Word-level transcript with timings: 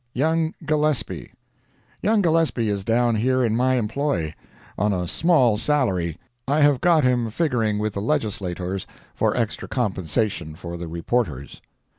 YOUNG 0.15 0.55
GILLESPIE 0.65 1.29
Young 2.01 2.23
Gillespie 2.23 2.69
is 2.69 2.83
down 2.83 3.13
here 3.13 3.43
in 3.45 3.55
my 3.55 3.75
employ. 3.75 4.33
On 4.75 4.93
a 4.93 5.07
small 5.07 5.57
salary. 5.57 6.17
I 6.47 6.61
have 6.61 6.81
got 6.81 7.03
him 7.03 7.29
figuring 7.29 7.77
with 7.77 7.93
the 7.93 8.01
Legislators 8.01 8.87
for 9.13 9.37
extra 9.37 9.67
compensation 9.67 10.55
for 10.55 10.75
the 10.75 10.87
reporters. 10.87 11.61